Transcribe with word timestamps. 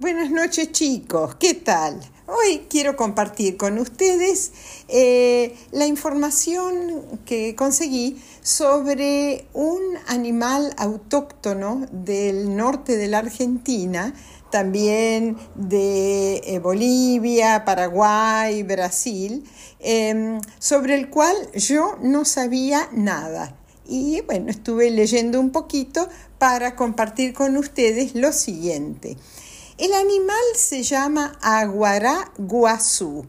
Buenas 0.00 0.30
noches 0.30 0.72
chicos, 0.72 1.34
¿qué 1.34 1.52
tal? 1.52 2.00
Hoy 2.26 2.62
quiero 2.70 2.96
compartir 2.96 3.58
con 3.58 3.78
ustedes 3.78 4.50
eh, 4.88 5.54
la 5.72 5.86
información 5.86 7.20
que 7.26 7.54
conseguí 7.54 8.16
sobre 8.40 9.44
un 9.52 9.82
animal 10.06 10.72
autóctono 10.78 11.86
del 11.92 12.56
norte 12.56 12.96
de 12.96 13.08
la 13.08 13.18
Argentina, 13.18 14.14
también 14.50 15.36
de 15.54 16.36
eh, 16.46 16.58
Bolivia, 16.60 17.66
Paraguay, 17.66 18.62
Brasil, 18.62 19.44
em, 19.80 20.40
sobre 20.58 20.94
el 20.94 21.10
cual 21.10 21.36
yo 21.52 21.98
no 22.00 22.24
sabía 22.24 22.88
nada. 22.92 23.54
Y 23.86 24.22
bueno, 24.22 24.48
estuve 24.48 24.90
leyendo 24.90 25.38
un 25.38 25.50
poquito 25.50 26.08
para 26.38 26.74
compartir 26.74 27.34
con 27.34 27.58
ustedes 27.58 28.14
lo 28.14 28.32
siguiente. 28.32 29.18
El 29.80 29.94
animal 29.94 30.36
se 30.56 30.82
llama 30.82 31.38
aguará 31.40 32.30
guazú. 32.36 33.24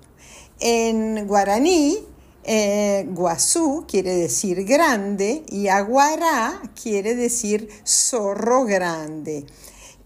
En 0.60 1.26
guaraní, 1.26 1.98
eh, 2.44 3.06
guazú 3.08 3.86
quiere 3.88 4.14
decir 4.16 4.66
grande 4.66 5.44
y 5.48 5.70
aguará 5.70 6.62
quiere 6.76 7.16
decir 7.16 7.70
zorro 7.88 8.66
grande. 8.66 9.46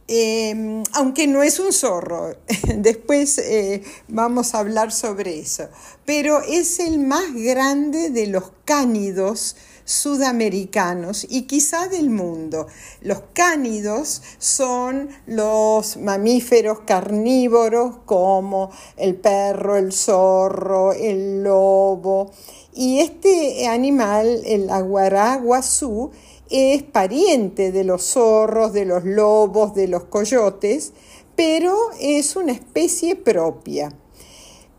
Em, 0.08 0.84
aunque 0.94 1.26
no 1.26 1.42
es 1.42 1.60
un 1.60 1.74
zorro, 1.74 2.38
después 2.76 3.40
eh, 3.40 3.82
vamos 4.08 4.54
a 4.54 4.60
hablar 4.60 4.92
sobre 4.92 5.40
eso, 5.40 5.68
pero 6.06 6.44
es 6.44 6.78
el 6.78 7.00
más 7.00 7.34
grande 7.34 8.12
de 8.12 8.28
los 8.28 8.52
cánidos 8.66 9.56
sudamericanos 9.86 11.26
y 11.30 11.44
quizá 11.44 11.88
del 11.88 12.10
mundo. 12.10 12.68
Los 13.02 13.22
cánidos 13.34 14.22
son 14.40 15.10
los 15.28 15.98
mamíferos 15.98 16.80
carnívoros 16.82 17.98
como 18.06 18.72
el 18.98 19.16
perro, 19.16 19.78
el 19.78 19.94
zorro, 19.94 20.92
el 20.92 21.44
lobo. 21.44 22.32
Y 22.74 23.00
este 23.00 23.68
animal, 23.68 24.42
el 24.46 24.70
aguaraguazú, 24.70 26.12
es 26.50 26.84
pariente 26.84 27.72
de 27.72 27.84
los 27.84 28.04
zorros, 28.04 28.74
de 28.74 28.86
los 28.86 29.06
lobos, 29.06 29.74
de 29.74 29.88
los 29.88 30.06
coyotes, 30.06 30.94
pero 31.36 31.76
es 32.00 32.36
una 32.36 32.52
especie 32.52 33.16
propia. 33.16 33.94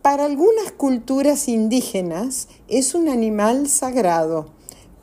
Para 0.02 0.24
algunas 0.24 0.70
culturas 0.72 1.48
indígenas 1.48 2.48
es 2.68 2.94
un 2.94 3.08
animal 3.08 3.68
sagrado 3.68 4.55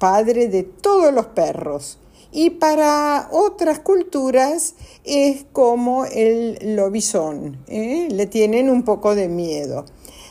padre 0.03 0.49
de 0.49 0.63
todos 0.63 1.13
los 1.13 1.27
perros. 1.27 1.97
Y 2.33 2.49
para 2.49 3.29
otras 3.31 3.79
culturas 3.79 4.75
es 5.05 5.45
como 5.53 6.03
el 6.03 6.75
lobizón, 6.75 7.63
¿eh? 7.69 8.09
le 8.11 8.25
tienen 8.25 8.69
un 8.69 8.83
poco 8.83 9.15
de 9.15 9.29
miedo. 9.29 9.85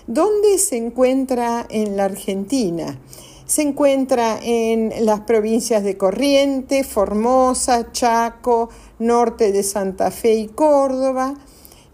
¿Dónde 0.06 0.58
se 0.58 0.76
encuentra 0.76 1.66
en 1.70 1.96
la 1.96 2.04
Argentina? 2.04 3.00
Se 3.46 3.62
encuentra 3.62 4.38
en 4.42 4.92
las 5.06 5.20
provincias 5.20 5.82
de 5.84 5.96
Corrientes, 5.96 6.86
Formosa, 6.86 7.92
Chaco, 7.92 8.68
norte 8.98 9.52
de 9.52 9.62
Santa 9.62 10.10
Fe 10.10 10.34
y 10.34 10.48
Córdoba, 10.48 11.32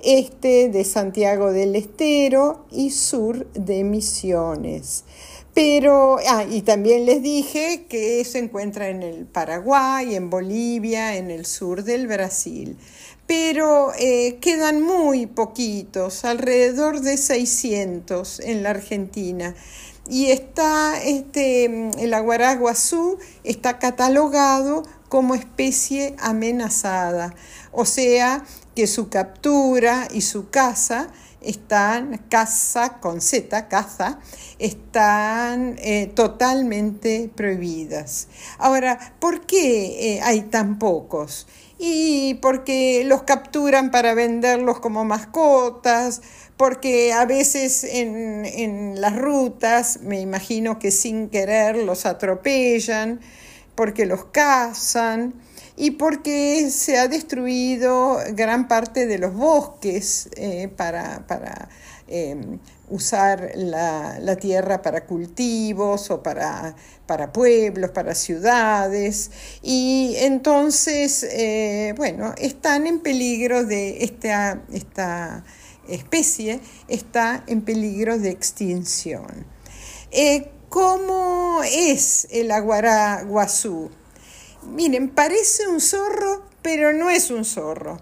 este 0.03 0.69
de 0.69 0.83
Santiago 0.83 1.53
del 1.53 1.77
Estero 1.77 2.65
y 2.73 2.91
sur 2.91 3.47
de 3.53 3.85
Misiones. 3.85 5.05
Pero, 5.61 6.19
ah, 6.29 6.45
y 6.49 6.63
también 6.63 7.05
les 7.05 7.21
dije 7.21 7.87
que 7.89 8.25
se 8.25 8.39
encuentra 8.39 8.91
en 8.91 9.03
el 9.03 9.27
Paraguay, 9.27 10.15
en 10.15 10.31
Bolivia, 10.31 11.17
en 11.17 11.33
el 11.33 11.47
sur 11.47 11.83
del 11.83 12.07
Brasil. 12.07 12.79
Pero 13.27 13.91
eh, 13.99 14.39
quedan 14.41 14.81
muy 14.81 15.27
poquitos, 15.27 16.25
alrededor 16.25 17.01
de 17.01 17.17
600 17.17 18.39
en 18.39 18.63
la 18.63 18.71
Argentina. 18.71 19.57
Y 20.09 20.31
está 20.31 21.03
este, 21.03 21.65
el 21.65 22.15
aguaraguazú 22.15 23.19
está 23.43 23.81
catalogado 23.81 24.85
como 25.09 25.35
especie 25.35 26.15
amenazada, 26.19 27.35
o 27.73 27.85
sea 27.85 28.45
que 28.75 28.87
su 28.87 29.09
captura 29.09 30.09
y 30.13 30.21
su 30.21 30.51
caza 30.51 31.09
están, 31.41 32.19
caza 32.29 32.99
con 33.01 33.21
Z, 33.21 33.69
caza, 33.69 34.19
están 34.59 35.77
eh, 35.79 36.11
totalmente 36.15 37.31
prohibidas. 37.35 38.29
Ahora, 38.59 39.15
¿por 39.21 39.47
qué 39.47 40.17
eh, 40.17 40.21
hay 40.23 40.43
tan 40.43 40.79
pocos? 40.79 41.47
Y 41.79 42.35
porque 42.35 43.05
los 43.05 43.23
capturan 43.23 43.91
para 43.91 44.15
venderlos 44.15 44.81
como 44.81 45.05
mascotas, 45.05 46.23
porque 46.57 47.13
a 47.13 47.25
veces 47.25 47.85
en, 47.85 48.45
en 48.45 49.01
las 49.01 49.17
rutas, 49.17 50.01
me 50.03 50.21
imagino 50.21 50.81
que 50.81 50.91
sin 50.91 51.29
querer 51.29 51.77
los 51.77 52.05
atropellan, 52.05 53.21
porque 53.79 54.07
los 54.07 54.25
cazan 54.25 55.35
y 55.77 55.93
porque 55.93 56.69
se 56.69 56.99
ha 56.99 57.07
destruido 57.07 58.19
gran 58.33 58.67
parte 58.67 59.07
de 59.07 59.19
los 59.19 59.33
bosques 59.33 60.29
eh, 60.35 60.67
para, 60.77 61.69
em, 62.09 62.59
usar 62.89 63.53
la, 63.55 64.35
tierra 64.35 64.83
para 64.83 65.07
cultivos 65.07 66.11
o 66.11 66.25
para, 66.25 66.75
pueblos, 67.33 67.93
para 67.93 68.17
ciudades. 68.17 69.31
Y 69.63 70.17
entonces, 70.19 71.23
eh, 71.23 71.95
bueno, 71.97 72.35
están 72.37 72.89
en 72.89 72.99
peligro 72.99 73.63
de 73.63 74.03
esta, 74.03 74.61
esta 74.73 75.45
especie, 75.89 76.59
está 76.89 77.45
en 77.47 77.63
peligro 77.63 78.19
de 78.19 78.31
extinción. 78.31 79.47
Eh, 80.11 80.51
¿Cómo 80.69 81.63
es 81.65 82.29
el 82.31 82.51
aguaraguazú? 82.51 83.91
Miren, 84.65 85.09
parece 85.09 85.67
un 85.67 85.81
zorro, 85.81 86.43
pero 86.61 86.93
no 86.93 87.09
es 87.09 87.31
un 87.31 87.47
zorro. 87.47 87.99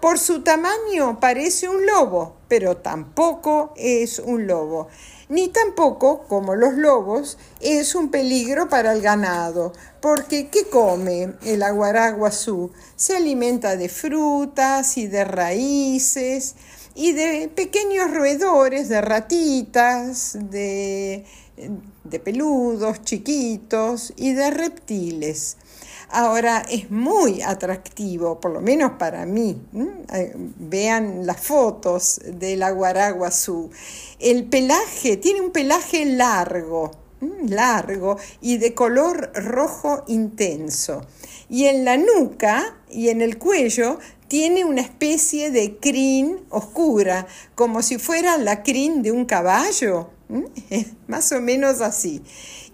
Por 0.00 0.20
su 0.20 0.42
tamaño 0.42 1.18
parece 1.18 1.68
un 1.68 1.84
lobo, 1.86 2.36
pero 2.46 2.76
tampoco 2.76 3.72
es 3.76 4.20
un 4.20 4.46
lobo. 4.46 4.86
Ni 5.28 5.48
tampoco, 5.48 6.22
como 6.28 6.54
los 6.54 6.74
lobos, 6.74 7.36
es 7.60 7.96
un 7.96 8.12
peligro 8.12 8.68
para 8.68 8.92
el 8.92 9.02
ganado, 9.02 9.72
porque 10.00 10.50
¿qué 10.50 10.68
come 10.68 11.34
el 11.42 11.64
aguaraguazú? 11.64 12.70
Se 12.94 13.16
alimenta 13.16 13.76
de 13.76 13.88
frutas 13.88 14.96
y 14.98 15.08
de 15.08 15.24
raíces 15.24 16.54
y 16.98 17.12
de 17.12 17.48
pequeños 17.54 18.10
roedores, 18.12 18.88
de 18.88 19.00
ratitas, 19.00 20.36
de, 20.50 21.24
de 22.02 22.18
peludos 22.18 23.02
chiquitos 23.02 24.12
y 24.16 24.32
de 24.32 24.50
reptiles. 24.50 25.58
Ahora 26.10 26.66
es 26.68 26.90
muy 26.90 27.40
atractivo, 27.40 28.40
por 28.40 28.50
lo 28.50 28.60
menos 28.60 28.92
para 28.98 29.26
mí. 29.26 29.62
Eh, 30.12 30.32
vean 30.34 31.24
las 31.24 31.40
fotos 31.40 32.20
del 32.24 32.64
aguaraguazú. 32.64 33.70
El 34.18 34.46
pelaje 34.46 35.18
tiene 35.18 35.40
un 35.40 35.52
pelaje 35.52 36.04
largo, 36.04 36.90
largo 37.46 38.16
y 38.40 38.58
de 38.58 38.74
color 38.74 39.30
rojo 39.34 40.02
intenso. 40.08 41.02
Y 41.48 41.66
en 41.66 41.84
la 41.84 41.96
nuca 41.96 42.76
y 42.90 43.10
en 43.10 43.22
el 43.22 43.38
cuello 43.38 43.98
tiene 44.28 44.64
una 44.64 44.82
especie 44.82 45.50
de 45.50 45.76
crin 45.78 46.40
oscura, 46.50 47.26
como 47.54 47.82
si 47.82 47.98
fuera 47.98 48.38
la 48.38 48.62
crin 48.62 49.02
de 49.02 49.10
un 49.10 49.24
caballo, 49.24 50.10
más 51.06 51.32
o 51.32 51.40
menos 51.40 51.80
así. 51.80 52.22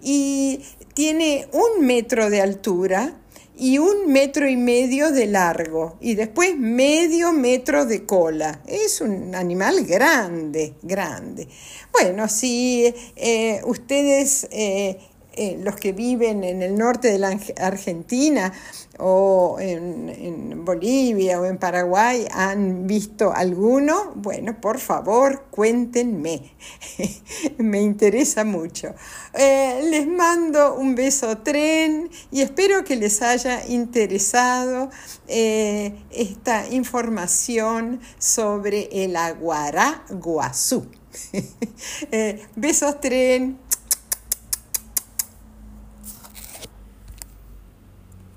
Y 0.01 0.61
tiene 0.93 1.47
un 1.51 1.85
metro 1.85 2.29
de 2.29 2.41
altura 2.41 3.15
y 3.57 3.77
un 3.77 4.11
metro 4.11 4.49
y 4.49 4.57
medio 4.57 5.11
de 5.11 5.27
largo 5.27 5.97
y 6.01 6.15
después 6.15 6.57
medio 6.57 7.31
metro 7.31 7.85
de 7.85 8.05
cola. 8.05 8.61
Es 8.67 9.01
un 9.01 9.33
animal 9.33 9.85
grande, 9.85 10.73
grande. 10.81 11.47
Bueno, 11.93 12.27
si 12.27 12.93
eh, 13.15 13.61
ustedes 13.65 14.47
eh, 14.51 14.99
eh, 15.37 15.59
los 15.61 15.75
que 15.75 15.91
viven 15.91 16.45
en 16.45 16.61
el 16.61 16.77
norte 16.77 17.11
de 17.11 17.19
la 17.19 17.37
Argentina 17.57 18.53
o 18.97 19.57
en, 19.59 20.63
Bolivia 20.63 21.41
o 21.41 21.45
en 21.45 21.57
Paraguay 21.57 22.25
han 22.31 22.87
visto 22.87 23.33
alguno, 23.33 24.13
bueno, 24.15 24.59
por 24.61 24.79
favor, 24.79 25.47
cuéntenme. 25.51 26.55
Me 27.57 27.81
interesa 27.81 28.45
mucho. 28.45 28.95
Eh, 29.33 29.87
les 29.89 30.07
mando 30.07 30.75
un 30.75 30.95
beso 30.95 31.37
tren 31.39 32.09
y 32.31 32.41
espero 32.41 32.85
que 32.85 32.95
les 32.95 33.21
haya 33.21 33.67
interesado 33.67 34.89
eh, 35.27 35.93
esta 36.11 36.67
información 36.69 37.99
sobre 38.17 39.03
el 39.03 39.17
aguará 39.17 40.05
guazú. 40.09 40.85
besos 42.55 43.01
tren. 43.01 43.64